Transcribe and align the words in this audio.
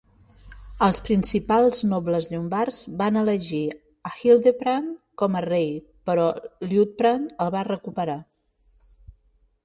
Els 0.85 0.99
principals 1.07 1.81
nobles 1.89 2.29
llombards 2.35 2.79
van 3.01 3.19
elegir 3.21 3.59
a 4.09 4.13
Hildeprand 4.21 4.95
com 5.23 5.37
a 5.37 5.43
rei, 5.47 5.69
però 6.11 6.25
Liutprand 6.71 7.29
el 7.45 7.53
va 7.57 7.63
recuperar. 7.69 8.17